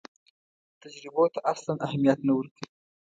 [0.83, 2.67] تجربو ته اصلاً اهمیت نه ورکوي.